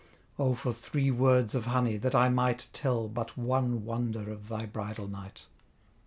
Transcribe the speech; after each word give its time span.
O 0.39 0.55
for 0.55 0.73
three 0.73 1.11
words 1.11 1.53
of 1.53 1.65
honey, 1.65 1.95
that 1.97 2.15
I 2.15 2.27
might 2.27 2.69
Tell 2.73 3.07
but 3.07 3.37
one 3.37 3.85
wonder 3.85 4.31
of 4.31 4.47
thy 4.47 4.65
bridal 4.65 5.07
night! 5.07 5.45